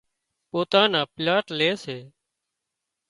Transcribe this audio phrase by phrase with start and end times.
[0.49, 1.97] پوتان نا پلاٽ لي سي